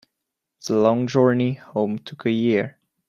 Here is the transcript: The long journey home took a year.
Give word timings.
The 0.65 0.77
long 0.77 1.05
journey 1.05 1.53
home 1.53 1.99
took 1.99 2.25
a 2.25 2.31
year. 2.31 2.79